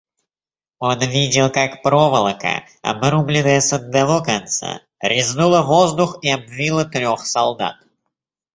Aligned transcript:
Он 0.79 0.97
видел, 0.97 1.51
как 1.51 1.83
проволока, 1.83 2.63
обрубленная 2.81 3.61
с 3.61 3.71
одного 3.71 4.23
конца, 4.23 4.81
резнула 4.99 5.61
воздух 5.61 6.17
и 6.23 6.29
обвила 6.31 6.85
трех 6.85 7.23
солдат. 7.27 7.75